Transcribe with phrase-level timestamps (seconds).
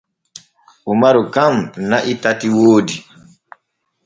[0.93, 1.53] Umaru kan
[1.89, 2.95] na’i tati woodi.